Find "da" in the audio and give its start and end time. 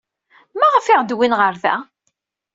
1.63-1.75